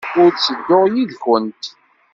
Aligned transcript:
Ur 0.21 0.29
ttedduɣ 0.31 0.83
yid-went. 0.93 1.63